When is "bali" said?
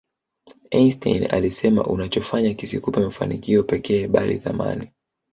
4.07-4.39